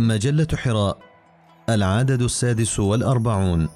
مجلة 0.00 0.46
حراء 0.54 0.98
العدد 1.68 2.22
السادس 2.22 2.80
والأربعون. 2.80 3.68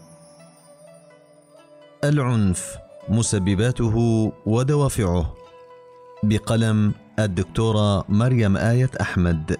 العنف 2.04 2.76
مسبباته 3.08 3.96
ودوافعه. 4.46 5.34
بقلم 6.22 6.94
الدكتورة 7.18 8.04
مريم 8.08 8.56
آية 8.56 8.90
أحمد. 9.00 9.56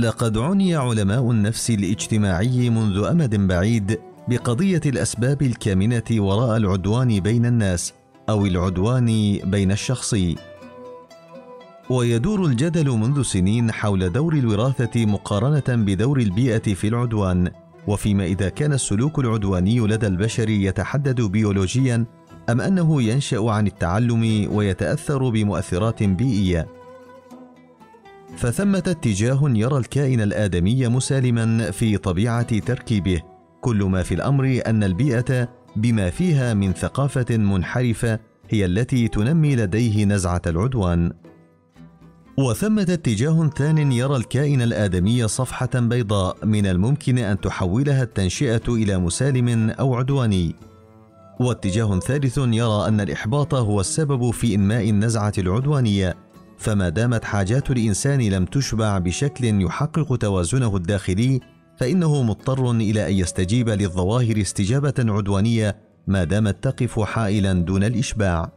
لقد 0.00 0.38
عني 0.38 0.76
علماء 0.76 1.30
النفس 1.30 1.70
الاجتماعي 1.70 2.70
منذ 2.70 3.04
أمد 3.10 3.46
بعيد 3.48 4.00
بقضية 4.28 4.80
الأسباب 4.86 5.42
الكامنة 5.42 6.02
وراء 6.10 6.56
العدوان 6.56 7.20
بين 7.20 7.46
الناس 7.46 7.92
أو 8.28 8.46
العدوان 8.46 9.38
بين 9.44 9.72
الشخصي 9.72 10.36
ويدور 11.90 12.46
الجدل 12.46 12.90
منذ 12.90 13.22
سنين 13.22 13.72
حول 13.72 14.12
دور 14.12 14.34
الوراثة 14.34 15.06
مقارنة 15.06 15.84
بدور 15.84 16.18
البيئة 16.18 16.74
في 16.74 16.88
العدوان 16.88 17.50
وفيما 17.86 18.24
إذا 18.24 18.48
كان 18.48 18.72
السلوك 18.72 19.18
العدواني 19.18 19.80
لدى 19.80 20.06
البشر 20.06 20.48
يتحدد 20.48 21.20
بيولوجيا 21.20 22.04
أم 22.48 22.60
أنه 22.60 23.02
ينشأ 23.02 23.50
عن 23.50 23.66
التعلم 23.66 24.48
ويتأثر 24.52 25.28
بمؤثرات 25.28 26.02
بيئية. 26.02 26.83
فثمة 28.36 28.78
اتجاه 28.78 29.40
يرى 29.44 29.76
الكائن 29.76 30.20
الآدمي 30.20 30.88
مسالما 30.88 31.70
في 31.70 31.96
طبيعة 31.96 32.58
تركيبه، 32.58 33.22
كل 33.60 33.84
ما 33.84 34.02
في 34.02 34.14
الأمر 34.14 34.60
أن 34.66 34.84
البيئة 34.84 35.48
بما 35.76 36.10
فيها 36.10 36.54
من 36.54 36.72
ثقافة 36.72 37.36
منحرفة 37.36 38.18
هي 38.50 38.64
التي 38.64 39.08
تنمي 39.08 39.56
لديه 39.56 40.04
نزعة 40.04 40.42
العدوان. 40.46 41.12
وثمة 42.38 42.82
اتجاه 42.82 43.50
ثان 43.56 43.92
يرى 43.92 44.16
الكائن 44.16 44.62
الآدمي 44.62 45.28
صفحة 45.28 45.70
بيضاء 45.74 46.46
من 46.46 46.66
الممكن 46.66 47.18
أن 47.18 47.40
تحولها 47.40 48.02
التنشئة 48.02 48.62
إلى 48.68 48.98
مسالم 48.98 49.70
أو 49.70 49.94
عدواني. 49.94 50.54
واتجاه 51.40 51.98
ثالث 51.98 52.38
يرى 52.38 52.88
أن 52.88 53.00
الإحباط 53.00 53.54
هو 53.54 53.80
السبب 53.80 54.30
في 54.30 54.54
إنماء 54.54 54.90
النزعة 54.90 55.32
العدوانية، 55.38 56.14
فما 56.64 56.88
دامت 56.88 57.24
حاجات 57.24 57.70
الإنسان 57.70 58.20
لم 58.20 58.44
تشبع 58.44 58.98
بشكل 58.98 59.62
يحقق 59.62 60.16
توازنه 60.16 60.76
الداخلي 60.76 61.40
فإنه 61.76 62.22
مضطر 62.22 62.70
إلى 62.70 63.08
أن 63.08 63.12
يستجيب 63.12 63.68
للظواهر 63.68 64.40
استجابة 64.40 64.94
عدوانية 64.98 65.76
ما 66.06 66.24
دامت 66.24 66.64
تقف 66.64 67.00
حائلا 67.00 67.52
دون 67.52 67.84
الإشباع. 67.84 68.52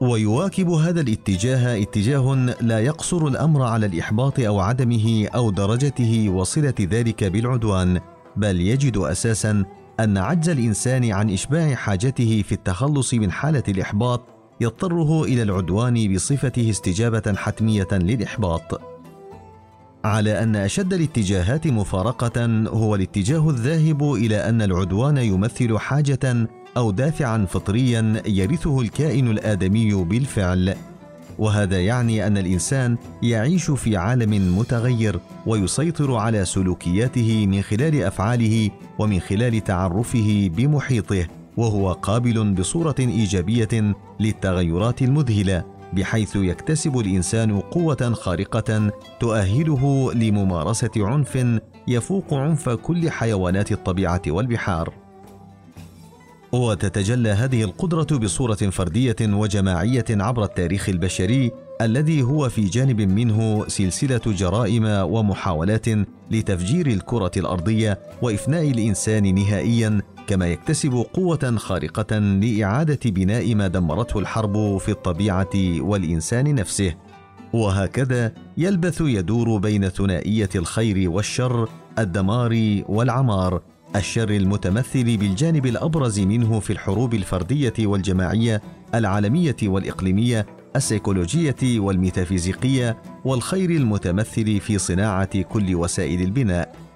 ويواكب 0.00 0.68
هذا 0.68 1.00
الاتجاه 1.00 1.82
اتجاه 1.82 2.34
لا 2.60 2.80
يقصر 2.80 3.26
الأمر 3.26 3.62
على 3.62 3.86
الإحباط 3.86 4.40
أو 4.40 4.60
عدمه 4.60 5.28
أو 5.34 5.50
درجته 5.50 6.28
وصلة 6.28 6.74
ذلك 6.80 7.24
بالعدوان 7.24 8.00
بل 8.36 8.60
يجد 8.60 8.96
أساسا 8.96 9.64
أن 10.00 10.16
عجز 10.18 10.48
الإنسان 10.48 11.12
عن 11.12 11.30
إشباع 11.30 11.74
حاجته 11.74 12.42
في 12.46 12.52
التخلص 12.52 13.14
من 13.14 13.32
حالة 13.32 13.62
الإحباط 13.68 14.37
يضطره 14.60 15.24
إلى 15.24 15.42
العدوان 15.42 16.14
بصفته 16.14 16.70
استجابة 16.70 17.34
حتمية 17.36 17.88
للإحباط. 17.92 18.80
على 20.04 20.42
أن 20.42 20.56
أشد 20.56 20.92
الاتجاهات 20.92 21.66
مفارقة 21.66 22.46
هو 22.68 22.94
الاتجاه 22.94 23.50
الذاهب 23.50 24.14
إلى 24.14 24.48
أن 24.48 24.62
العدوان 24.62 25.16
يمثل 25.16 25.78
حاجة 25.78 26.48
أو 26.76 26.90
دافعا 26.90 27.46
فطريا 27.50 28.22
يرثه 28.26 28.80
الكائن 28.80 29.30
الآدمي 29.30 29.94
بالفعل. 29.94 30.74
وهذا 31.38 31.80
يعني 31.80 32.26
أن 32.26 32.38
الإنسان 32.38 32.96
يعيش 33.22 33.70
في 33.70 33.96
عالم 33.96 34.58
متغير 34.58 35.20
ويسيطر 35.46 36.14
على 36.14 36.44
سلوكياته 36.44 37.46
من 37.46 37.62
خلال 37.62 38.02
أفعاله 38.02 38.70
ومن 38.98 39.20
خلال 39.20 39.64
تعرفه 39.64 40.50
بمحيطه. 40.56 41.26
وهو 41.58 41.92
قابل 41.92 42.54
بصورة 42.54 42.94
إيجابية 42.98 43.94
للتغيرات 44.20 45.02
المذهلة 45.02 45.64
بحيث 45.92 46.36
يكتسب 46.36 46.98
الإنسان 46.98 47.60
قوة 47.60 48.12
خارقة 48.12 48.90
تؤهله 49.20 50.12
لممارسة 50.12 50.90
عنف 50.96 51.46
يفوق 51.88 52.34
عنف 52.34 52.68
كل 52.68 53.10
حيوانات 53.10 53.72
الطبيعة 53.72 54.22
والبحار. 54.28 54.92
وتتجلى 56.52 57.28
هذه 57.28 57.64
القدرة 57.64 58.18
بصورة 58.18 58.54
فردية 58.54 59.16
وجماعية 59.20 60.04
عبر 60.10 60.44
التاريخ 60.44 60.88
البشري 60.88 61.52
الذي 61.80 62.22
هو 62.22 62.48
في 62.48 62.64
جانب 62.64 63.00
منه 63.00 63.68
سلسلة 63.68 64.20
جرائم 64.26 64.84
ومحاولات 64.86 65.86
لتفجير 66.30 66.86
الكرة 66.86 67.30
الأرضية 67.36 67.98
وإفناء 68.22 68.70
الإنسان 68.70 69.34
نهائيا 69.34 70.00
كما 70.26 70.46
يكتسب 70.46 70.92
قوة 70.92 71.56
خارقة 71.56 72.18
لإعادة 72.18 72.98
بناء 73.04 73.54
ما 73.54 73.68
دمرته 73.68 74.18
الحرب 74.18 74.78
في 74.78 74.90
الطبيعة 74.90 75.80
والإنسان 75.80 76.54
نفسه. 76.54 76.94
وهكذا 77.52 78.32
يلبث 78.56 79.00
يدور 79.00 79.58
بين 79.58 79.88
ثنائية 79.88 80.48
الخير 80.54 81.10
والشر 81.10 81.68
الدمار 81.98 82.82
والعمار 82.88 83.62
الشر 83.96 84.30
المتمثل 84.30 85.16
بالجانب 85.16 85.66
الأبرز 85.66 86.20
منه 86.20 86.60
في 86.60 86.72
الحروب 86.72 87.14
الفردية 87.14 87.72
والجماعية 87.80 88.62
العالمية 88.94 89.56
والإقليمية 89.62 90.46
السيكولوجية 90.76 91.80
والميتافيزيقية 91.80 92.96
والخير 93.24 93.70
المتمثل 93.70 94.60
في 94.60 94.78
صناعة 94.78 95.42
كل 95.42 95.74
وسائل 95.74 96.22
البناء. 96.22 96.88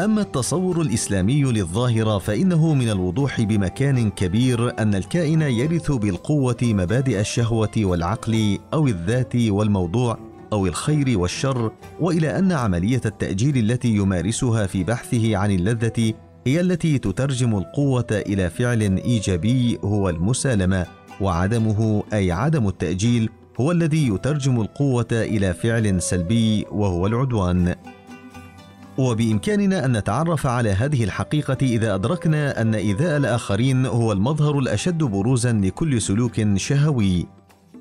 أما 0.00 0.20
التصور 0.20 0.80
الإسلامي 0.80 1.42
للظاهرة 1.42 2.18
فإنه 2.18 2.74
من 2.74 2.90
الوضوح 2.90 3.40
بمكان 3.40 4.10
كبير 4.10 4.78
أن 4.78 4.94
الكائن 4.94 5.42
يرث 5.42 5.92
بالقوة 5.92 6.56
مبادئ 6.62 7.20
الشهوة 7.20 7.70
والعقل 7.76 8.58
أو 8.72 8.86
الذات 8.86 9.36
والموضوع 9.36 10.18
أو 10.52 10.66
الخير 10.66 11.18
والشر 11.18 11.72
وإلى 12.00 12.38
أن 12.38 12.52
عملية 12.52 13.00
التأجيل 13.06 13.70
التي 13.70 13.88
يمارسها 13.88 14.66
في 14.66 14.84
بحثه 14.84 15.36
عن 15.36 15.50
اللذة 15.50 16.14
هي 16.46 16.60
التي 16.60 16.98
تترجم 16.98 17.58
القوة 17.58 18.06
إلى 18.10 18.50
فعل 18.50 18.82
إيجابي 18.82 19.78
هو 19.84 20.08
المسالمة. 20.08 20.86
وعدمه 21.20 22.02
أي 22.12 22.32
عدم 22.32 22.68
التأجيل 22.68 23.30
هو 23.60 23.72
الذي 23.72 24.08
يترجم 24.08 24.60
القوة 24.60 25.06
إلى 25.12 25.54
فعل 25.54 26.02
سلبي 26.02 26.66
وهو 26.70 27.06
العدوان. 27.06 27.74
وبإمكاننا 28.98 29.84
أن 29.84 29.96
نتعرف 29.96 30.46
على 30.46 30.70
هذه 30.70 31.04
الحقيقة 31.04 31.56
إذا 31.62 31.94
أدركنا 31.94 32.60
أن 32.60 32.74
إيذاء 32.74 33.16
الآخرين 33.16 33.86
هو 33.86 34.12
المظهر 34.12 34.58
الأشد 34.58 34.98
بروزا 34.98 35.52
لكل 35.52 36.02
سلوك 36.02 36.56
شهوي. 36.56 37.26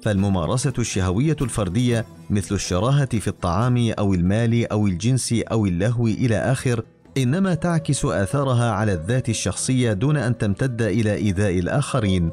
فالممارسة 0.02 0.74
الشهوية 0.80 1.36
الفردية 1.42 2.06
مثل 2.30 2.56
الشراهة 2.56 3.06
في 3.06 3.28
الطعام 3.28 3.94
أو 4.00 4.14
المال 4.14 4.72
أو 4.72 4.88
الجنس 4.88 5.34
أو 5.52 5.66
اللهو 5.66 6.08
إلى 6.08 6.36
آخر 6.36 6.84
إنما 7.18 7.54
تعكس 7.54 8.06
آثارها 8.06 8.72
على 8.72 8.94
الذات 8.94 9.30
الشخصية 9.30 9.94
دون 9.94 10.18
أن 10.18 10.38
تمتد 10.38 10.82
إلى 10.82 11.16
إيذاء 11.16 11.60
الآخرين. 11.60 12.32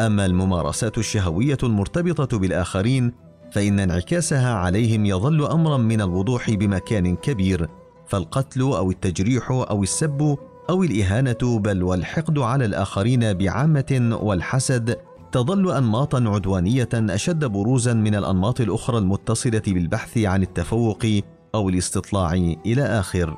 أما 0.00 0.26
الممارسات 0.26 0.98
الشهوية 0.98 1.58
المرتبطة 1.62 2.38
بالآخرين 2.38 3.12
فإن 3.52 3.80
انعكاسها 3.80 4.54
عليهم 4.54 5.06
يظل 5.06 5.46
امرا 5.46 5.76
من 5.76 6.00
الوضوح 6.00 6.50
بمكان 6.50 7.16
كبير 7.16 7.68
فالقتل 8.06 8.60
أو 8.60 8.90
التجريح 8.90 9.50
أو 9.50 9.82
السب 9.82 10.38
أو 10.70 10.82
الإهانة 10.82 11.58
بل 11.58 11.82
والحقد 11.82 12.38
على 12.38 12.64
الآخرين 12.64 13.32
بعامة 13.32 14.18
والحسد 14.22 14.96
تظل 15.32 15.72
انماطا 15.72 16.24
عدوانية 16.26 16.88
أشد 16.94 17.44
بروزا 17.44 17.94
من 17.94 18.14
الأنماط 18.14 18.60
الأخرى 18.60 18.98
المتصلة 18.98 19.62
بالبحث 19.66 20.18
عن 20.18 20.42
التفوق 20.42 21.06
أو 21.54 21.68
الاستطلاع 21.68 22.32
إلى 22.66 22.82
آخر. 22.82 23.36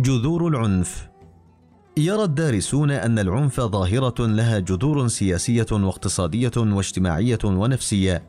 جذور 0.00 0.48
العنف. 0.48 1.08
يرى 1.96 2.24
الدارسون 2.24 2.90
أن 2.90 3.18
العنف 3.18 3.60
ظاهرة 3.60 4.26
لها 4.26 4.58
جذور 4.58 5.08
سياسية 5.08 5.66
واقتصادية 5.72 6.50
واجتماعية 6.56 7.38
ونفسية 7.44 8.22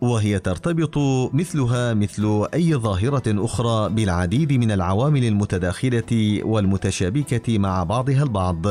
وهي 0.00 0.38
ترتبط 0.38 0.98
مثلها 1.34 1.94
مثل 1.94 2.46
أي 2.54 2.74
ظاهرة 2.74 3.44
أخرى 3.44 3.88
بالعديد 3.88 4.52
من 4.52 4.72
العوامل 4.72 5.24
المتداخلة 5.24 6.40
والمتشابكة 6.44 7.58
مع 7.58 7.84
بعضها 7.84 8.22
البعض. 8.22 8.66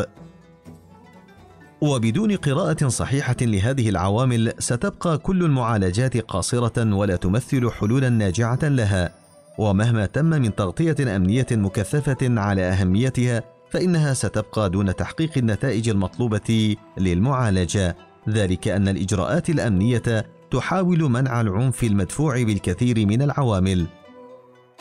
وبدون 1.82 2.36
قراءة 2.36 2.88
صحيحة 2.88 3.38
لهذه 3.42 3.90
العوامل 3.90 4.54
ستبقى 4.60 5.18
كل 5.18 5.44
المعالجات 5.44 6.18
قاصرة 6.18 6.94
ولا 6.96 7.16
تمثل 7.16 7.72
حلولا 7.72 8.10
ناجعة 8.10 8.60
لها، 8.64 9.25
ومهما 9.58 10.06
تم 10.06 10.26
من 10.26 10.56
تغطية 10.56 11.16
أمنية 11.16 11.48
مكثفة 11.52 12.18
على 12.22 12.62
أهميتها 12.62 13.44
فإنها 13.70 14.14
ستبقى 14.14 14.70
دون 14.70 14.96
تحقيق 14.96 15.38
النتائج 15.38 15.90
المطلوبة 15.90 16.76
للمعالجة، 16.98 17.98
ذلك 18.30 18.68
أن 18.68 18.88
الإجراءات 18.88 19.50
الأمنية 19.50 20.26
تحاول 20.52 21.00
منع 21.00 21.42
العنف 21.42 21.84
المدفوع 21.84 22.44
بالكثير 22.44 23.06
من 23.06 23.22
العوامل، 23.22 23.88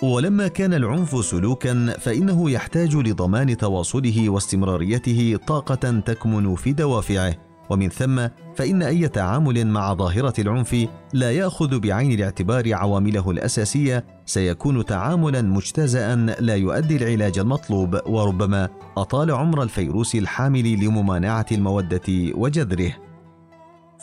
ولما 0.03 0.49
كان 0.49 0.75
العنف 0.75 1.25
سلوكا 1.25 1.97
فإنه 2.01 2.51
يحتاج 2.51 2.97
لضمان 2.97 3.57
تواصله 3.57 4.29
واستمراريته 4.29 5.39
طاقة 5.47 6.01
تكمن 6.01 6.55
في 6.55 6.73
دوافعه. 6.73 7.54
ومن 7.71 7.89
ثم 7.89 8.27
فإن 8.57 8.83
أي 8.83 9.09
تعامل 9.09 9.67
مع 9.67 9.95
ظاهرة 9.95 10.35
العنف 10.39 10.87
لا 11.13 11.33
يأخذ 11.33 11.79
بعين 11.79 12.13
الاعتبار 12.13 12.75
عوامله 12.75 13.31
الأساسية 13.31 14.05
سيكون 14.27 14.85
تعاملا 14.85 15.43
مجتزا 15.43 16.17
لا 16.41 16.57
يؤدي 16.57 16.97
العلاج 16.97 17.39
المطلوب 17.39 18.01
وربما 18.07 18.69
أطال 18.97 19.31
عمر 19.31 19.63
الفيروس 19.63 20.15
الحامل 20.15 20.85
لممانعة 20.85 21.47
المودة 21.53 22.33
وجذره. 22.35 22.93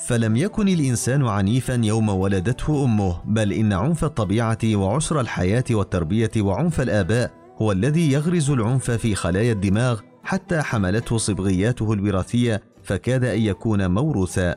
فلم 0.07 0.35
يكن 0.35 0.67
الإنسان 0.67 1.27
عنيفا 1.27 1.73
يوم 1.73 2.09
ولدته 2.09 2.85
أمه 2.85 3.21
بل 3.25 3.53
إن 3.53 3.73
عنف 3.73 4.03
الطبيعة 4.03 4.57
وعسر 4.65 5.19
الحياة 5.19 5.63
والتربية 5.71 6.31
وعنف 6.37 6.81
الآباء 6.81 7.31
هو 7.61 7.71
الذي 7.71 8.11
يغرز 8.11 8.49
العنف 8.49 8.91
في 8.91 9.15
خلايا 9.15 9.51
الدماغ 9.51 9.99
حتى 10.23 10.61
حملته 10.61 11.17
صبغياته 11.17 11.93
الوراثية 11.93 12.61
فكاد 12.83 13.25
أن 13.25 13.41
يكون 13.41 13.91
موروثا. 13.91 14.55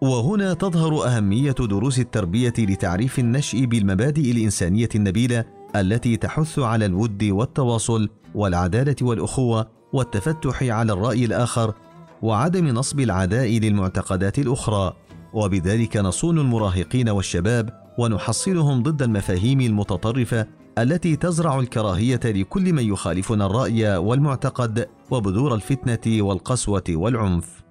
وهنا 0.00 0.54
تظهر 0.54 1.06
أهمية 1.06 1.52
دروس 1.52 1.98
التربية 1.98 2.54
لتعريف 2.58 3.18
النشء 3.18 3.64
بالمبادئ 3.64 4.30
الإنسانية 4.30 4.88
النبيلة 4.94 5.44
التي 5.76 6.16
تحث 6.16 6.58
على 6.58 6.86
الود 6.86 7.24
والتواصل 7.24 8.08
والعدالة 8.34 8.96
والأخوة 9.02 9.68
والتفتح 9.92 10.62
على 10.62 10.92
الرأي 10.92 11.24
الآخر 11.24 11.74
وعدم 12.22 12.66
نصب 12.66 13.00
العداء 13.00 13.58
للمعتقدات 13.58 14.38
الأخرى. 14.38 14.92
وبذلك 15.32 15.96
نصون 15.96 16.38
المراهقين 16.38 17.08
والشباب 17.08 17.86
ونحصنهم 17.98 18.82
ضد 18.82 19.02
المفاهيم 19.02 19.60
المتطرفة 19.60 20.46
التي 20.78 21.16
تزرع 21.16 21.58
الكراهية 21.58 22.20
لكل 22.24 22.72
من 22.72 22.82
يخالفنا 22.82 23.46
الرأي 23.46 23.96
والمعتقد. 23.96 24.88
وبذور 25.10 25.54
الفتنة 25.54 26.22
والقسوة 26.22 26.84
والعنف. 26.90 27.62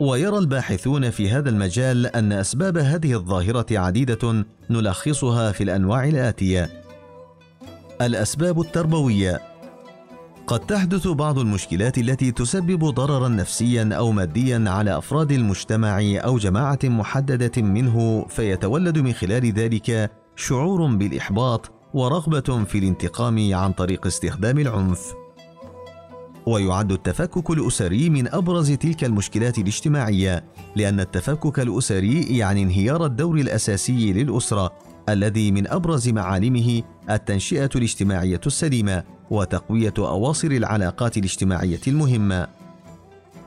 ويرى 0.00 0.38
الباحثون 0.38 1.10
في 1.10 1.30
هذا 1.30 1.50
المجال 1.50 2.06
أن 2.06 2.32
أسباب 2.32 2.78
هذه 2.78 3.14
الظاهرة 3.14 3.78
عديدة 3.78 4.44
نلخصها 4.70 5.52
في 5.52 5.64
الأنواع 5.64 6.08
الآتية. 6.08 6.70
الأسباب 8.00 8.60
التربوية 8.60 9.40
قد 10.46 10.60
تحدث 10.60 11.08
بعض 11.08 11.38
المشكلات 11.38 11.98
التي 11.98 12.32
تسبب 12.32 12.84
ضررا 12.84 13.28
نفسيا 13.28 13.90
أو 13.92 14.12
ماديا 14.12 14.64
على 14.66 14.98
أفراد 14.98 15.32
المجتمع 15.32 16.00
أو 16.00 16.38
جماعة 16.38 16.78
محددة 16.84 17.62
منه 17.62 18.26
فيتولد 18.28 18.98
من 18.98 19.12
خلال 19.12 19.52
ذلك 19.52 20.10
شعور 20.36 20.86
بالإحباط 20.86 21.70
ورغبة 21.94 22.64
في 22.64 22.78
الانتقام 22.78 23.54
عن 23.54 23.72
طريق 23.72 24.06
استخدام 24.06 24.58
العنف. 24.58 25.21
ويعد 26.46 26.92
التفكك 26.92 27.50
الأسري 27.50 28.10
من 28.10 28.28
أبرز 28.28 28.70
تلك 28.72 29.04
المشكلات 29.04 29.58
الاجتماعية 29.58 30.44
لأن 30.76 31.00
التفكك 31.00 31.60
الأسري 31.60 32.38
يعني 32.38 32.62
انهيار 32.62 33.06
الدور 33.06 33.36
الأساسي 33.36 34.12
للأسرة 34.12 34.72
الذي 35.08 35.52
من 35.52 35.66
أبرز 35.66 36.08
معالمه 36.08 36.82
التنشئة 37.10 37.70
الاجتماعية 37.76 38.40
السليمة 38.46 39.04
وتقوية 39.30 39.94
أواصر 39.98 40.48
العلاقات 40.48 41.16
الاجتماعية 41.16 41.80
المهمة. 41.88 42.46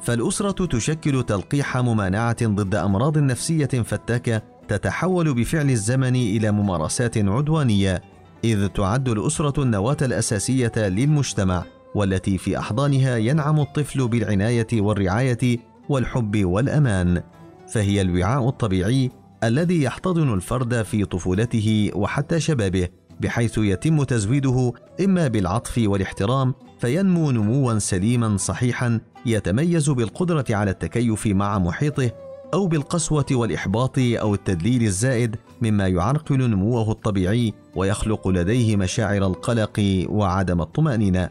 فالأسرة 0.02 0.66
تشكل 0.66 1.24
تلقيح 1.24 1.78
ممانعة 1.78 2.46
ضد 2.46 2.76
أمراض 2.76 3.18
نفسية 3.18 3.66
فتاكة 3.66 4.42
تتحول 4.68 5.34
بفعل 5.34 5.70
الزمن 5.70 6.16
إلى 6.16 6.52
ممارسات 6.52 7.18
عدوانية 7.18 8.02
إذ 8.44 8.68
تعد 8.68 9.10
الأسرة 9.10 9.64
النواة 9.64 9.98
الأساسية 10.02 10.72
للمجتمع. 10.78 11.64
والتي 11.96 12.38
في 12.38 12.60
أحضانها 12.60 13.18
ينعم 13.18 13.60
الطفل 13.60 14.08
بالعناية 14.08 14.68
والرعاية 14.74 15.60
والحب 15.90 16.46
والأمان 16.46 17.22
فهي 17.68 18.02
الوعاء 18.02 18.50
الطبيعي 18.50 19.12
الذي 19.44 19.84
يحتضن 19.84 20.34
الفرد 20.34 20.84
في 20.84 21.06
طفولته 21.06 21.92
وحتى 21.96 22.40
شبابه 22.40 22.88
بحيث 23.20 23.58
يتم 23.58 24.04
تزويده 24.04 24.74
إما 25.06 25.28
بالعطف 25.28 25.78
والاحترام 25.78 26.54
فينمو 26.80 27.32
نموا 27.32 27.80
سليما 27.80 28.38
صحيحا 28.38 29.00
يتميز 29.26 29.90
بالقدرة 29.90 30.46
على 30.50 30.72
التكيف 30.72 31.28
مع 31.28 31.60
محيطه 31.60 32.12
أو 32.54 32.68
بالقسوة 32.68 33.26
والإحباط 33.32 34.00
أو 34.00 34.34
التدليل 34.34 34.84
الزائد 34.84 35.36
مما 35.62 35.88
يعرقل 35.88 36.50
نموه 36.50 36.92
الطبيعي 36.92 37.54
ويخلق 37.76 38.28
لديه 38.28 38.76
مشاعر 38.76 39.28
القلق 39.28 40.06
وعدم 40.10 40.62
الطمأنينة. 40.62 41.30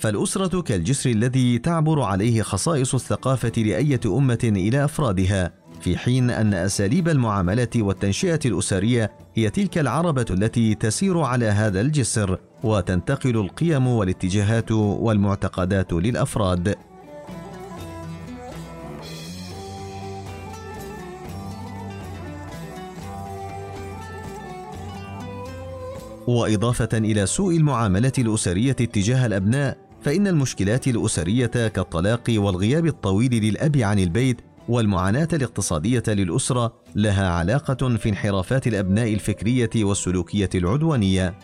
فالأسرة 0.00 0.62
كالجسر 0.62 1.10
الذي 1.10 1.58
تعبر 1.58 2.02
عليه 2.02 2.42
خصائص 2.42 2.94
الثقافة 2.94 3.52
لأية 3.56 4.00
أمة 4.06 4.38
إلى 4.44 4.84
أفرادها 4.84 5.52
في 5.80 5.98
حين 5.98 6.30
أن 6.30 6.54
أساليب 6.54 7.08
المعامله 7.08 7.68
والتنشئة 7.76 8.40
الأسرية 8.44 9.12
هي 9.34 9.50
تلك 9.50 9.78
العربة 9.78 10.26
التي 10.30 10.74
تسير 10.74 11.20
على 11.20 11.46
هذا 11.46 11.80
الجسر 11.80 12.38
وتنتقل 12.62 13.36
القيم 13.36 13.86
والاتجاهات 13.86 14.72
والمعتقدات 14.72 15.92
للأفراد. 15.92 16.76
وإضافة 26.26 26.88
إلى 26.94 27.26
سوء 27.26 27.56
المعاملة 27.56 28.12
الأسرية 28.18 28.72
تجاه 28.72 29.26
الأبناء 29.26 29.89
فإن 30.02 30.26
المشكلات 30.26 30.88
الأسرية 30.88 31.46
كالطلاق 31.46 32.24
والغياب 32.28 32.86
الطويل 32.86 33.44
للأب 33.44 33.76
عن 33.76 33.98
البيت 33.98 34.40
والمعاناة 34.68 35.28
الاقتصادية 35.32 36.02
للأسرة 36.08 36.74
لها 36.94 37.28
علاقة 37.28 37.96
في 37.96 38.08
انحرافات 38.08 38.66
الأبناء 38.66 39.14
الفكرية 39.14 39.70
والسلوكية 39.76 40.50
العدوانية. 40.54 41.34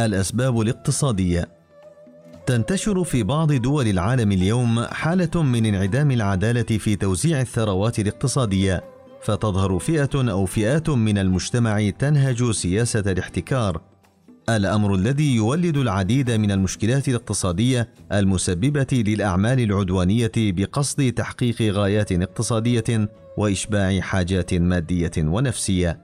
الأسباب 0.00 0.60
الاقتصادية 0.60 1.48
تنتشر 2.46 3.04
في 3.04 3.22
بعض 3.22 3.52
دول 3.52 3.88
العالم 3.88 4.32
اليوم 4.32 4.84
حالة 4.84 5.42
من 5.42 5.66
انعدام 5.66 6.10
العدالة 6.10 6.78
في 6.78 6.96
توزيع 6.96 7.40
الثروات 7.40 7.98
الاقتصادية 7.98 8.84
فتظهر 9.22 9.78
فئة 9.78 10.30
أو 10.30 10.46
فئات 10.46 10.90
من 10.90 11.18
المجتمع 11.18 11.90
تنهج 11.90 12.50
سياسة 12.50 13.00
الاحتكار. 13.00 13.91
الأمر 14.48 14.94
الذي 14.94 15.34
يولد 15.34 15.76
العديد 15.76 16.30
من 16.30 16.50
المشكلات 16.50 17.08
الاقتصادية 17.08 17.88
المسببة 18.12 18.86
للأعمال 18.92 19.60
العدوانية 19.60 20.32
بقصد 20.36 21.12
تحقيق 21.12 21.62
غايات 21.62 22.12
اقتصادية 22.12 23.08
وإشباع 23.36 24.00
حاجات 24.00 24.54
مادية 24.54 25.10
ونفسية. 25.18 26.00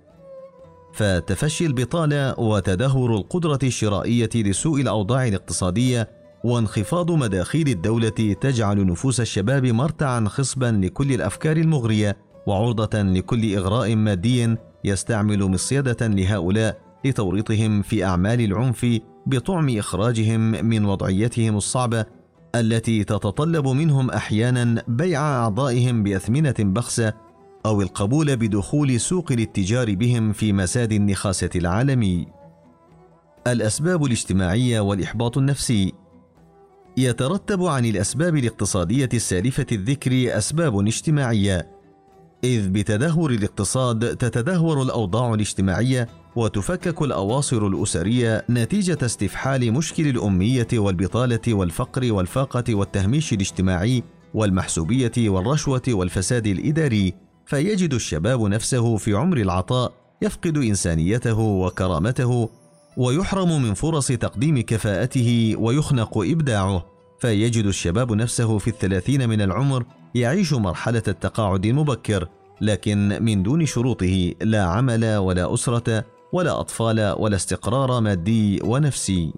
فتفشي 0.93 1.67
البطالة 1.67 2.41
وتدهور 2.41 3.17
القدرة 3.17 3.59
الشرائية 3.63 4.31
لسوء 4.35 4.81
الأوضاع 4.81 5.27
الاقتصادية 5.27 6.09
وانخفاض 6.45 7.11
مداخيل 7.11 7.69
الدولة 7.69 8.37
تجعل 8.41 8.87
نفوس 8.87 9.21
الشباب 9.21 9.67
مرتعا 9.67 10.25
خصبا 10.29 10.81
لكل 10.85 11.13
الأفكار 11.13 11.57
المغرية 11.57 12.17
وعرضه 12.47 13.03
لكل 13.03 13.55
إغراء 13.57 13.97
مادي 13.97 14.57
يستعمل 14.85 15.45
مصيدة 15.45 16.07
لهؤلاء 16.07 16.88
لتوريطهم 17.05 17.83
في 17.83 18.05
أعمال 18.05 18.41
العنف 18.41 19.01
بطعم 19.27 19.79
إخراجهم 19.79 20.41
من 20.41 20.85
وضعيتهم 20.85 21.57
الصعبة 21.57 22.05
التي 22.55 23.05
تتطلب 23.05 23.69
منهم 23.69 24.11
أحيانا 24.11 24.85
بيع 24.89 25.21
أعضائهم 25.21 26.03
بأثمنة 26.03 26.55
بخسة 26.59 27.13
أو 27.67 27.83
القبول 27.83 28.37
بدخول 28.37 29.01
سوق 29.01 29.33
الاتجار 29.33 29.95
بهم 29.95 30.33
في 30.33 30.53
مساد 30.53 30.93
النخاسة 30.93 31.51
العالمي. 31.57 32.27
الأسباب 33.47 34.05
الاجتماعية 34.05 34.81
والإحباط 34.81 35.39
النفسي. 35.39 35.93
يترتب 36.97 37.65
عن 37.65 37.85
الأسباب 37.85 38.37
الاقتصادية 38.37 39.09
السالفة 39.15 39.67
الذكر 39.73 40.39
أسباب 40.39 40.87
اجتماعية 40.87 41.71
إذ 42.45 42.69
بتدهور 42.69 43.31
الاقتصاد 43.31 44.17
تتدهور 44.17 44.83
الأوضاع 44.83 45.35
الاجتماعية 45.35 46.09
وتفكك 46.39 47.03
الأواصر 47.03 47.67
الأسرية 47.67 48.45
نتيجة 48.51 48.99
استفحال 49.03 49.73
مشكل 49.73 50.07
الأمية 50.07 50.69
والبطالة 50.75 51.55
والفقر 51.55 52.13
والفاقة 52.13 52.75
والتهميش 52.75 53.33
الاجتماعي 53.33 54.03
والمحسوبية 54.35 55.13
والرشوة 55.19 55.83
والفساد 55.89 56.47
الإداري، 56.47 57.15
فيجد 57.47 57.95
الشباب 57.95 58.43
نفسه 58.43 58.97
في 58.97 59.15
عمر 59.15 59.37
العطاء 59.37 59.93
يفقد 60.23 60.57
إنسانيته 60.57 61.39
وكرامته 61.39 62.49
ويحرم 62.97 63.63
من 63.63 63.75
فرص 63.75 64.07
تقديم 64.07 64.61
كفاءته 64.61 65.55
ويخنق 65.59 66.19
إبداعه، 66.19 66.87
فيجد 67.21 67.67
الشباب 67.67 68.13
نفسه 68.13 68.59
في 68.59 68.69
الثلاثين 68.69 69.29
من 69.29 69.41
العمر 69.41 69.85
يعيش 70.15 70.53
مرحلة 70.53 71.03
التقاعد 71.09 71.67
المبكر، 71.67 72.29
لكن 72.61 73.19
من 73.23 73.43
دون 73.43 73.67
شروطه 73.67 74.35
لا 74.43 74.65
عمل 74.65 75.17
ولا 75.17 75.55
أسرة 75.55 76.05
ولا 76.33 76.61
أطفال 76.61 77.15
ولا 77.19 77.37
استقرار 77.37 78.01
مادي 78.01 78.61
ونفسي. 78.65 79.33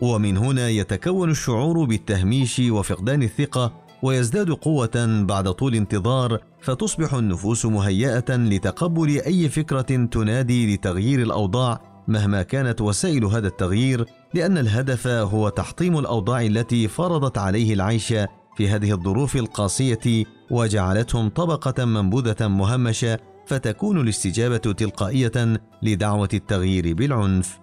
ومن 0.00 0.36
هنا 0.36 0.68
يتكون 0.68 1.30
الشعور 1.30 1.84
بالتهميش 1.84 2.58
وفقدان 2.70 3.22
الثقة 3.22 3.72
ويزداد 4.02 4.50
قوة 4.50 5.24
بعد 5.28 5.50
طول 5.52 5.74
انتظار 5.74 6.38
فتصبح 6.60 7.14
النفوس 7.14 7.66
مهيئة 7.66 8.36
لتقبل 8.36 9.20
أي 9.20 9.48
فكرة 9.48 10.06
تنادي 10.10 10.74
لتغيير 10.74 11.22
الأوضاع 11.22 11.80
مهما 12.08 12.42
كانت 12.42 12.80
وسائل 12.80 13.24
هذا 13.24 13.48
التغيير 13.48 14.06
لأن 14.34 14.58
الهدف 14.58 15.06
هو 15.06 15.48
تحطيم 15.48 15.98
الأوضاع 15.98 16.42
التي 16.42 16.88
فرضت 16.88 17.38
عليه 17.38 17.74
العيش 17.74 18.14
في 18.56 18.68
هذه 18.68 18.92
الظروف 18.92 19.36
القاسية 19.36 20.24
وجعلتهم 20.50 21.28
طبقة 21.28 21.84
منبوذة 21.84 22.48
مهمشة 22.48 23.18
فتكون 23.46 24.00
الاستجابة 24.00 24.56
تلقائية 24.56 25.60
لدعوة 25.82 26.28
التغيير 26.34 26.94
بالعنف. 26.94 27.58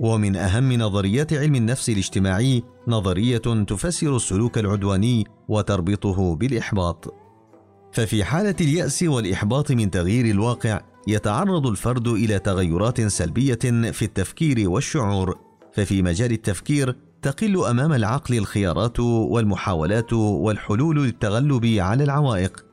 ومن 0.00 0.36
أهم 0.36 0.72
نظريات 0.72 1.32
علم 1.32 1.54
النفس 1.54 1.88
الاجتماعي 1.88 2.62
نظرية 2.88 3.38
تفسر 3.38 4.16
السلوك 4.16 4.58
العدواني 4.58 5.26
وتربطه 5.48 6.36
بالإحباط. 6.36 7.14
ففي 7.92 8.24
حالة 8.24 8.54
اليأس 8.60 9.02
والإحباط 9.02 9.70
من 9.72 9.90
تغيير 9.90 10.24
الواقع 10.24 10.80
يتعرض 11.08 11.66
الفرد 11.66 12.08
إلى 12.08 12.38
تغيرات 12.38 13.00
سلبية 13.00 13.90
في 13.92 14.02
التفكير 14.02 14.70
والشعور، 14.70 15.38
ففي 15.72 16.02
مجال 16.02 16.32
التفكير 16.32 16.96
تقل 17.22 17.64
أمام 17.64 17.92
العقل 17.92 18.38
الخيارات 18.38 19.00
والمحاولات 19.00 20.12
والحلول 20.12 21.04
للتغلب 21.04 21.64
على 21.64 22.04
العوائق 22.04 22.64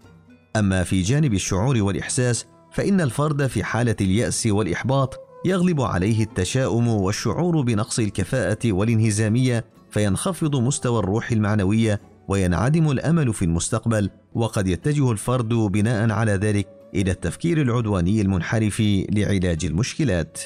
أما 0.60 0.84
في 0.84 1.02
جانب 1.02 1.34
الشعور 1.34 1.84
والإحساس 1.84 2.46
فإن 2.72 3.02
الفرد 3.02 3.48
في 3.48 3.64
حالة 3.64 3.96
اليأس 4.02 4.48
والإحباط 4.48 5.20
يغلب 5.46 5.82
عليه 5.82 6.24
التشاؤم 6.24 6.88
والشعور 6.88 7.62
بنقص 7.62 8.00
الكفاءة 8.00 8.72
والانهزامية 8.72 9.66
فينخفض 9.92 10.56
مستوى 10.56 11.00
الروح 11.00 11.32
المعنوية 11.32 12.02
وينعدم 12.28 12.92
الأمل 12.92 13.34
في 13.34 13.46
المستقبل 13.46 14.10
وقد 14.34 14.68
يتجه 14.68 15.12
الفرد 15.12 15.50
بناء 15.50 16.12
على 16.12 16.32
ذلك 16.32 16.68
إلى 16.96 17.12
التفكير 17.12 17.62
العدواني 17.62 18.22
المنحرف 18.22 18.80
لعلاج 19.10 19.66
المشكلات. 19.66 20.40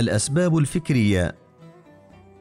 الأسباب 0.00 0.58
الفكرية. 0.58 1.34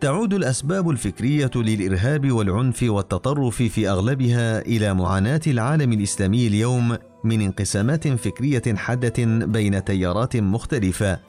تعود 0.02 0.34
الأسباب 0.34 0.90
الفكرية 0.90 1.52
للإرهاب 1.56 2.32
والعنف 2.32 2.84
والتطرف 2.84 3.64
في 3.64 3.90
أغلبها 3.90 4.60
إلى 4.60 4.94
معاناة 4.94 5.42
العالم 5.48 5.94
الإسلامي 5.94 6.48
اليوم 6.48 6.98
من 7.24 7.42
انقسامات 7.42 8.08
فكرية 8.08 8.76
حادة 8.76 9.26
بين 9.46 9.84
تيارات 9.84 10.38
مختلفة. 10.38 11.20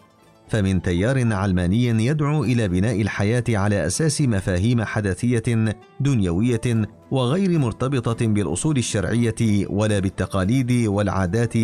فمن 0.49 0.83
تيار 0.83 1.33
علماني 1.33 2.07
يدعو 2.07 2.45
إلى 2.45 2.69
بناء 2.69 3.03
الحياة 3.03 3.45
على 3.49 3.87
أساس 3.87 4.21
مفاهيم 4.21 4.85
حدثيه 4.85 5.75
دنيوية 6.01 6.87
وغير 7.11 7.59
مرتبطة 7.59 8.27
بالأصول 8.27 8.77
الشرعية 8.77 9.67
ولا 9.71 9.99
بالتقاليد 9.99 10.73
والعادات 10.73 11.55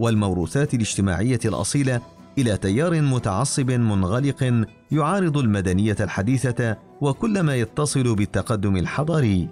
والموروثات 0.00 0.74
الاجتماعية 0.74 1.40
الأصيلة 1.44 2.00
إلى 2.38 2.56
تيار 2.56 3.02
متعصب 3.02 3.70
منغلق 3.70 4.66
يعارض 4.92 5.38
المدنية 5.38 5.96
الحديثة 6.00 6.76
وكل 7.00 7.40
ما 7.40 7.56
يتصل 7.56 8.14
بالتقدم 8.14 8.76
الحضاري. 8.76 9.48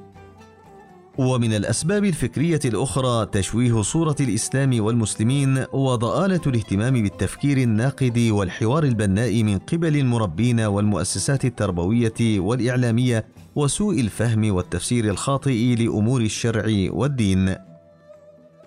ومن 1.19 1.55
الأسباب 1.55 2.05
الفكرية 2.05 2.61
الأخرى 2.65 3.27
تشويه 3.27 3.83
صورة 3.83 4.17
الإسلام 4.21 4.85
والمسلمين 4.85 5.65
وضآلة 5.73 6.41
الاهتمام 6.47 7.03
بالتفكير 7.03 7.59
الناقد 7.59 8.19
والحوار 8.31 8.85
البناء 8.85 9.43
من 9.43 9.59
قبل 9.59 9.97
المربين 9.97 10.61
والمؤسسات 10.61 11.45
التربوية 11.45 12.41
والإعلامية 12.41 13.27
وسوء 13.57 14.01
الفهم 14.01 14.55
والتفسير 14.55 15.05
الخاطئ 15.05 15.75
لأمور 15.75 16.21
الشرع 16.21 16.89
والدين. 16.91 17.70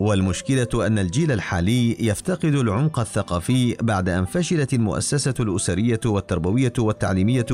والمشكلة 0.03 0.87
أن 0.87 0.99
الجيل 0.99 1.31
الحالي 1.31 2.07
يفتقد 2.07 2.55
العمق 2.55 2.99
الثقافي 2.99 3.75
بعد 3.81 4.09
أن 4.09 4.25
فشلت 4.25 4.73
المؤسسة 4.73 5.33
الأسرية 5.39 5.99
والتربوية 6.05 6.73
والتعليمية 6.79 7.45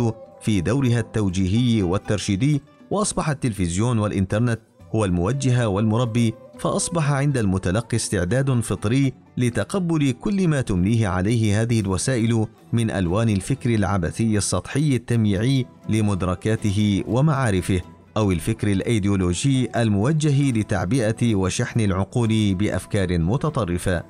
في 0.41 0.61
دورها 0.61 0.99
التوجيهي 0.99 1.83
والترشيدي 1.83 2.61
وأصبح 2.91 3.29
التلفزيون 3.29 3.99
والإنترنت 3.99 4.59
هو 4.95 5.05
الموجه 5.05 5.69
والمربي 5.69 6.33
فأصبح 6.59 7.11
عند 7.11 7.37
المتلقي 7.37 7.97
استعداد 7.97 8.59
فطري 8.59 9.13
لتقبل 9.37 10.11
كل 10.11 10.47
ما 10.47 10.61
تمليه 10.61 11.07
عليه 11.07 11.61
هذه 11.61 11.79
الوسائل 11.79 12.45
من 12.73 12.91
ألوان 12.91 13.29
الفكر 13.29 13.75
العبثي 13.75 14.37
السطحي 14.37 14.95
التمييعي 14.95 15.65
لمدركاته 15.89 17.03
ومعارفه. 17.07 17.81
أو 18.19 18.31
الفكر 18.31 18.71
الأيديولوجي 18.71 19.69
الموجه 19.75 20.51
لتعبئة 20.51 21.35
وشحن 21.35 21.79
العقول 21.79 22.55
بأفكار 22.55 23.17
متطرفة. 23.17 24.03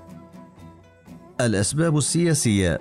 الأسباب 1.42 1.98
السياسية 1.98 2.80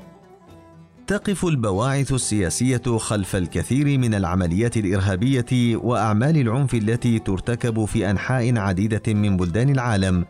تقف 1.07 1.45
البواعث 1.45 2.13
السياسية 2.13 2.99
خلف 2.99 3.37
الكثير 3.37 3.99
من 3.99 4.15
العمليات 4.15 4.77
الإرهابية 4.77 5.77
وأعمال 5.77 6.37
العنف 6.37 6.75
التي 6.75 7.19
ترتكب 7.19 7.85
في 7.85 8.11
أنحاء 8.11 8.59
عديدة 8.59 9.15
من 9.15 9.37
بلدان 9.37 9.71
العالم، 9.71 10.25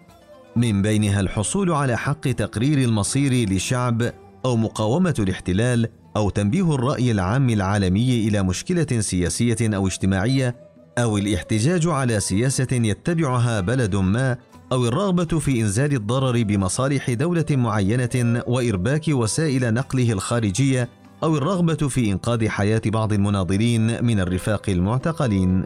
من 0.57 0.83
بينها 0.83 1.21
الحصول 1.21 1.73
على 1.73 1.97
حق 1.97 2.21
تقرير 2.21 2.79
المصير 2.79 3.51
لشعب 3.51 4.13
أو 4.45 4.57
مقاومة 4.57 5.15
الاحتلال 5.19 5.89
أو 6.17 6.31
تنبيه 6.31 6.75
الرأي 6.75 7.11
العام 7.11 7.51
العالمي 7.51 8.29
إلى 8.29 8.43
مشكلة 8.43 9.01
سياسية 9.01 9.57
أو 9.77 9.87
اجتماعية 9.87 10.68
أو 10.99 11.19
الاحتجاج 11.19 11.87
على 11.87 12.21
سياسة 12.21 12.69
يتبعها 12.73 13.61
بلد 13.61 13.97
ما 13.97 14.37
أو 14.73 14.87
الرغبة 14.89 15.39
في 15.39 15.61
إنزال 15.61 15.95
الضرر 15.95 16.43
بمصالح 16.43 17.11
دولة 17.11 17.47
معينة 17.51 18.43
وإرباك 18.47 19.09
وسائل 19.09 19.75
نقله 19.75 20.13
الخارجية 20.13 20.89
أو 21.23 21.37
الرغبة 21.37 21.89
في 21.89 22.13
إنقاذ 22.13 22.49
حياة 22.49 22.83
بعض 22.87 23.13
المناضلين 23.13 24.05
من 24.05 24.21
الرفاق 24.21 24.71
المعتقلين. 24.71 25.65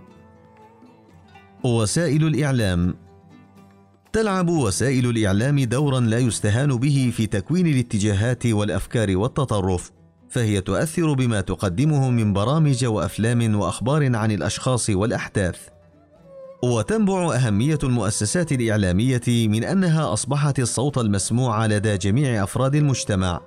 وسائل 1.64 2.26
الإعلام 2.26 2.94
تلعب 4.12 4.48
وسائل 4.48 5.10
الإعلام 5.10 5.60
دورا 5.64 6.00
لا 6.00 6.18
يستهان 6.18 6.76
به 6.76 7.12
في 7.16 7.26
تكوين 7.26 7.66
الاتجاهات 7.66 8.46
والأفكار 8.46 9.16
والتطرف. 9.16 9.90
فهي 10.32 10.60
تؤثر 10.60 11.12
بما 11.12 11.40
تقدمه 11.40 12.10
من 12.10 12.32
برامج 12.32 12.84
وأفلام 12.84 13.54
وأخبار 13.56 14.16
عن 14.16 14.30
الأشخاص 14.30 14.90
والأحداث. 14.90 15.56
وتنبع 16.64 17.34
أهمية 17.34 17.78
المؤسسات 17.82 18.52
الإعلامية 18.52 19.22
من 19.28 19.64
أنها 19.64 20.12
أصبحت 20.12 20.58
الصوت 20.58 20.98
المسموع 20.98 21.66
لدى 21.66 21.96
جميع 21.96 22.44
أفراد 22.44 22.74
المجتمع. 22.74 23.40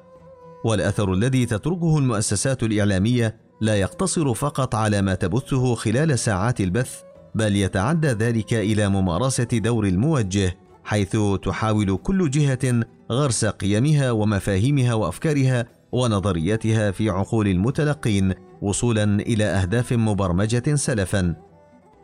والأثر 0.66 1.14
الذي 1.14 1.46
تتركه 1.46 1.98
المؤسسات 1.98 2.64
الإعلامية 2.64 3.38
لا 3.62 3.76
يقتصر 3.76 4.34
فقط 4.34 4.76
على 4.76 5.02
ما 5.02 5.16
تبثه 5.16 5.76
خلال 5.76 6.20
ساعات 6.20 6.62
البث 6.62 7.02
بل 7.36 7.56
يتعدى 7.56 8.08
ذلك 8.08 8.54
إلى 8.54 8.90
ممارسة 8.90 9.44
دور 9.44 9.86
الموجه 9.86 10.58
حيث 10.84 11.18
تحاول 11.44 11.98
كل 12.04 12.30
جهة 12.30 12.86
غرس 13.12 13.46
قيمها 13.46 14.12
ومفاهيمها 14.12 14.94
وأفكارها 14.94 15.66
ونظريتها 15.92 16.92
في 16.92 17.10
عقول 17.10 17.48
المتلقين 17.48 18.34
وصولا 18.62 19.04
إلى 19.04 19.44
أهداف 19.44 19.94
مبرمجة 19.94 20.76
سلفا. 20.76 21.36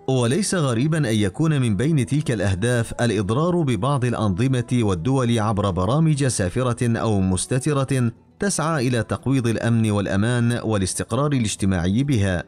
وليس 0.08 0.56
غريبا 0.56 0.98
أن 0.98 1.16
يكون 1.16 1.62
من 1.62 1.76
بين 1.76 2.06
تلك 2.06 2.32
الأهداف 2.32 2.94
الإضرار 3.02 3.62
ببعض 3.62 4.06
الأنظمة 4.06 4.68
والدول 4.74 5.40
عبر 5.40 5.72
برامج 5.72 6.26
سافرة 6.28 6.98
أو 6.98 7.22
مستترة 7.22 8.12
تسعى 8.40 8.88
إلى 8.88 9.04
تقويض 9.04 9.48
الأمن 9.48 9.92
والأمان 9.92 10.60
والاستقرار 10.64 11.32
الاجتماعي 11.32 12.04
بها. 12.04 12.44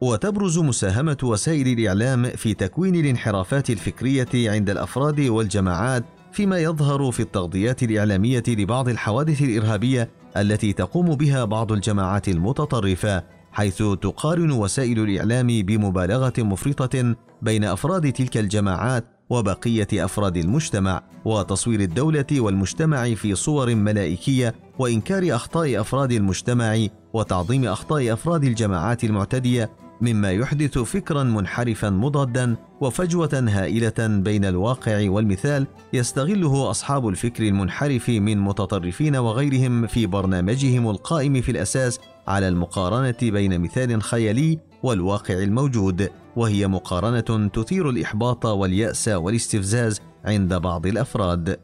وتبرز 0.00 0.58
مساهمة 0.58 1.16
وسائل 1.22 1.78
الإعلام 1.78 2.24
في 2.24 2.54
تكوين 2.54 2.94
الانحرافات 2.94 3.70
الفكرية 3.70 4.50
عند 4.50 4.70
الأفراد 4.70 5.20
والجماعات 5.20 6.04
فيما 6.34 6.58
يظهر 6.58 7.10
في 7.10 7.20
التغطيات 7.20 7.82
الإعلامية 7.82 8.42
لبعض 8.48 8.88
الحوادث 8.88 9.42
الإرهابية 9.42 10.10
التي 10.36 10.72
تقوم 10.72 11.14
بها 11.14 11.44
بعض 11.44 11.72
الجماعات 11.72 12.28
المتطرفة 12.28 13.24
حيث 13.52 13.76
تقارن 13.76 14.52
وسائل 14.52 14.98
الإعلام 14.98 15.46
بمبالغة 15.46 16.32
مفرطة 16.38 17.14
بين 17.42 17.64
أفراد 17.64 18.12
تلك 18.12 18.36
الجماعات 18.36 19.04
وبقية 19.30 19.88
أفراد 19.92 20.36
المجتمع 20.36 21.02
وتصوير 21.24 21.80
الدولة 21.80 22.26
والمجتمع 22.32 23.14
في 23.14 23.34
صور 23.34 23.74
ملائكية 23.74 24.54
وإنكار 24.78 25.34
أخطاء 25.36 25.80
أفراد 25.80 26.12
المجتمع 26.12 26.86
وتعظيم 27.12 27.64
أخطاء 27.64 28.12
أفراد 28.12 28.44
الجماعات 28.44 29.04
المعتدية 29.04 29.70
مما 30.00 30.32
يحدث 30.32 30.78
فكرا 30.78 31.22
منحرفا 31.22 31.90
مضادا 31.90 32.56
وفجوة 32.80 33.44
هائلة 33.48 33.94
بين 33.98 34.44
الواقع 34.44 35.10
والمثال 35.10 35.66
يستغله 35.92 36.70
أصحاب 36.70 37.08
الفكر 37.08 37.42
المنحرف 37.42 38.08
من 38.08 38.38
متطرفين 38.38 39.16
وغيرهم 39.16 39.86
في 39.86 40.06
برنامجهم 40.06 40.90
القائم 40.90 41.40
في 41.40 41.50
الأساس 41.50 42.00
على 42.28 42.48
المقارنة 42.48 43.16
بين 43.22 43.60
مثال 43.60 44.02
خيالي 44.02 44.58
والواقع 44.82 45.34
الموجود 45.34 46.10
وهي 46.36 46.68
مقارنة 46.68 47.48
تثير 47.48 47.90
الإحباط 47.90 48.46
واليأس 48.46 49.08
والاستفزاز 49.08 50.00
عند 50.24 50.54
بعض 50.54 50.86
الأفراد. 50.86 51.58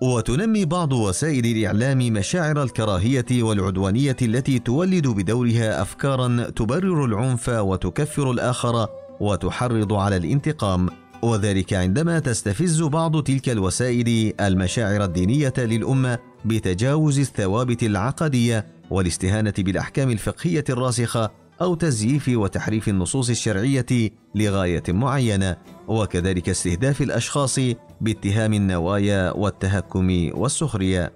وتنمي 0.00 0.64
بعض 0.64 0.92
وسائل 0.92 1.46
الإعلام 1.46 1.98
مشاعر 1.98 2.62
الكراهية 2.62 3.42
والعدوانية 3.42 4.16
التي 4.22 4.58
تولد 4.58 5.06
بدورها 5.06 5.82
افكارا 5.82 6.50
تبرر 6.56 7.04
العنف 7.04 7.48
وتكفر 7.48 8.30
الآخر 8.30 8.88
وتحرض 9.20 9.92
على 9.92 10.16
الانتقام. 10.16 10.88
وذلك 11.22 11.74
عندما 11.74 12.18
تستفز 12.18 12.82
بعض 12.82 13.22
تلك 13.22 13.48
الوسائل 13.48 14.32
المشاعر 14.40 15.04
الدينية 15.04 15.52
للأمة 15.58 16.18
بتجاوز 16.44 17.18
الثوابت 17.18 17.82
العقدية 17.82 18.66
والاستهانة 18.90 19.54
بالأحكام 19.58 20.10
الفقهية 20.10 20.64
الراسخة 20.70 21.30
أو 21.60 21.74
تزييف 21.74 22.28
وتحريف 22.28 22.88
النصوص 22.88 23.30
الشرعية 23.30 24.10
لغاية 24.34 24.82
معينة 24.88 25.56
وكذلك 25.88 26.48
استهداف 26.48 27.02
الأشخاص 27.02 27.58
باتهام 28.00 28.54
النوايا 28.54 29.30
والتهكم 29.30 30.30
والسخرية. 30.34 31.12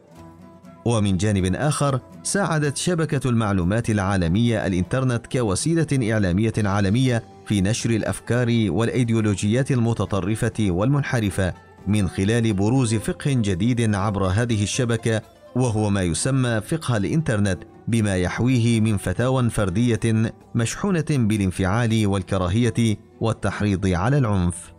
ومن 0.85 1.17
جانب 1.17 1.55
آخر 1.55 2.01
ساعدت 2.23 2.77
شبكة 2.77 3.31
المعلومات 3.31 3.91
العالمية 3.91 4.67
الإنترنت 4.67 5.27
كوسيلة 5.27 6.13
إعلامية 6.13 6.53
عالمية 6.59 7.25
في 7.47 7.61
نشر 7.61 7.91
الأفكار 7.91 8.67
والإيديولوجيات 8.69 9.71
المتطرفة 9.71 10.53
والمنحرفة 10.61 11.55
من 11.87 12.09
خلال 12.09 12.53
بروز 12.53 12.95
فقه 12.95 13.33
جديد 13.33 13.95
عبر 13.95 14.27
هذه 14.27 14.63
الشبكة 14.63 15.23
وهو 15.57 15.91
ما 15.91 16.03
يسمى 16.03 16.61
فقه 16.61 16.97
الإنترنت. 16.97 17.59
بما 17.89 18.17
يحويه 18.17 18.81
من 18.81 18.97
فتاوى 18.97 19.51
فردية 19.51 20.33
مشحونة 20.55 21.05
بالانفعال 21.11 22.07
والكراهية 22.07 22.97
والتحريض 23.21 23.87
على 23.87 24.19
العنف. 24.19 24.73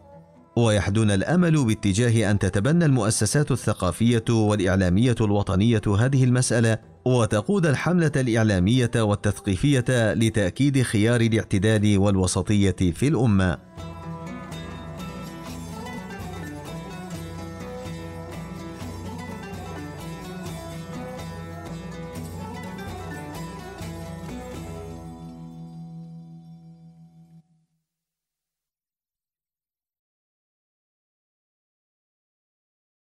ويحدون 0.58 1.12
الأمل 1.12 1.66
باتجاه 1.66 2.32
أن 2.32 2.40
تتبنى 2.40 2.86
المؤسسات 2.86 3.52
الثقافية 3.52 4.24
والإعلامية 4.30 5.16
الوطنية 5.22 5.82
هذه 6.00 6.24
المسألة 6.24 6.78
وتقود 7.06 7.66
الحملة 7.66 8.12
الإعلامية 8.16 8.92
والتثقيفية 8.96 10.14
لتأكيد 10.14 10.82
خيار 10.82 11.22
الاعتدال 11.22 11.98
والوسطية 11.98 12.76
في 12.94 13.08
الأمة. 13.08 13.58